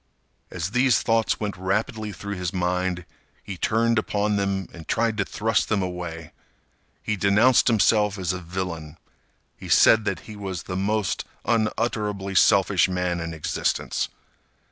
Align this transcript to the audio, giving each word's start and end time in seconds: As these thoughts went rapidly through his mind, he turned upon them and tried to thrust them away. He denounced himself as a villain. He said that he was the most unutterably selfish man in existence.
As 0.49 0.71
these 0.71 1.03
thoughts 1.03 1.39
went 1.39 1.55
rapidly 1.55 2.11
through 2.11 2.33
his 2.33 2.51
mind, 2.51 3.05
he 3.43 3.55
turned 3.55 3.99
upon 3.99 4.35
them 4.35 4.67
and 4.73 4.87
tried 4.87 5.15
to 5.17 5.25
thrust 5.25 5.69
them 5.69 5.83
away. 5.83 6.31
He 7.03 7.15
denounced 7.15 7.67
himself 7.67 8.17
as 8.17 8.33
a 8.33 8.39
villain. 8.41 8.97
He 9.55 9.69
said 9.69 10.03
that 10.05 10.21
he 10.21 10.35
was 10.35 10.63
the 10.63 10.75
most 10.75 11.23
unutterably 11.45 12.33
selfish 12.33 12.89
man 12.89 13.19
in 13.19 13.31
existence. 13.35 14.09